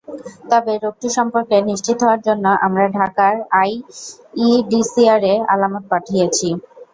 তবে 0.51 0.73
রোগটি 0.77 1.09
সম্পর্কে 1.17 1.55
নিশ্চিত 1.69 1.97
হওয়ার 2.03 2.21
জন্য 2.27 2.45
আমরা 2.65 2.85
ঢাকার 2.97 3.33
আইইডিসিআরে 3.61 5.33
আলামত 5.53 5.83
পাঠিয়েছি। 5.91 6.47